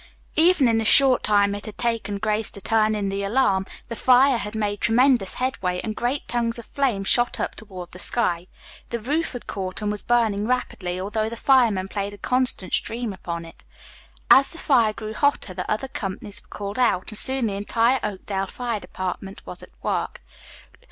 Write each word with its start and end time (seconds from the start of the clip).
Even 0.35 0.67
in 0.67 0.79
the 0.79 0.83
short 0.83 1.21
time 1.21 1.53
it 1.53 1.67
had 1.67 1.77
taken 1.77 2.17
Grace 2.17 2.49
to 2.49 2.59
turn 2.59 2.95
in 2.95 3.09
the 3.09 3.21
alarm, 3.23 3.67
the 3.87 3.95
fire 3.95 4.39
had 4.39 4.55
made 4.55 4.81
tremendous 4.81 5.35
headway, 5.35 5.79
and 5.83 5.95
great 5.95 6.27
tongues 6.27 6.57
of 6.57 6.65
flame 6.65 7.03
shot 7.03 7.39
up 7.39 7.53
toward 7.53 7.91
the 7.91 7.99
sky. 7.99 8.47
The 8.89 8.99
roof 8.99 9.33
had 9.33 9.45
caught 9.45 9.79
and 9.79 9.91
was 9.91 10.01
burning 10.01 10.47
rapidly, 10.47 10.99
although 10.99 11.29
the 11.29 11.37
firemen 11.37 11.87
played 11.87 12.13
a 12.13 12.17
constant 12.17 12.73
stream 12.73 13.13
upon 13.13 13.45
it. 13.45 13.63
As 14.31 14.49
the 14.51 14.57
fire 14.57 14.91
grew 14.91 15.13
hotter, 15.13 15.53
the 15.53 15.69
other 15.69 15.87
companies 15.87 16.41
were 16.41 16.47
called 16.47 16.79
out, 16.79 17.11
and 17.11 17.17
soon 17.19 17.45
the 17.45 17.53
entire 17.53 17.99
Oakdale 18.01 18.47
Fire 18.47 18.79
Department 18.79 19.45
was 19.45 19.61
at 19.61 19.69
work. 19.83 20.23